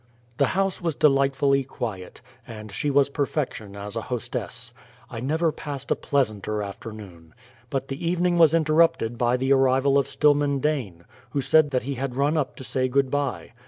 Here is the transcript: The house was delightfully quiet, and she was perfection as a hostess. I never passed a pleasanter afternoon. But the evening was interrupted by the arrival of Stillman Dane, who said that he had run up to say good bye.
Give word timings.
The 0.37 0.47
house 0.57 0.81
was 0.81 0.95
delightfully 0.95 1.63
quiet, 1.63 2.21
and 2.47 2.71
she 2.71 2.89
was 2.89 3.07
perfection 3.07 3.75
as 3.75 3.95
a 3.95 4.01
hostess. 4.01 4.73
I 5.11 5.19
never 5.19 5.51
passed 5.51 5.91
a 5.91 5.95
pleasanter 5.95 6.63
afternoon. 6.63 7.35
But 7.69 7.87
the 7.87 8.03
evening 8.03 8.39
was 8.39 8.55
interrupted 8.55 9.15
by 9.19 9.37
the 9.37 9.53
arrival 9.53 9.99
of 9.99 10.07
Stillman 10.07 10.57
Dane, 10.59 11.05
who 11.33 11.41
said 11.41 11.69
that 11.69 11.83
he 11.83 11.93
had 11.93 12.15
run 12.15 12.35
up 12.35 12.55
to 12.55 12.63
say 12.63 12.87
good 12.87 13.11
bye. 13.11 13.51